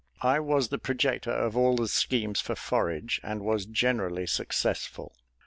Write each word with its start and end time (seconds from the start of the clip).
I 0.23 0.39
was 0.39 0.69
the 0.69 0.79
projector 0.79 1.29
of 1.29 1.55
all 1.55 1.75
the 1.75 1.87
schemes 1.87 2.41
for 2.41 2.55
forage, 2.55 3.21
and 3.23 3.43
was 3.45 3.67
generally 3.67 4.25
successful. 4.25 5.13